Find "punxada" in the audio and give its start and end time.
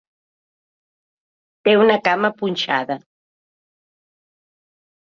2.41-2.99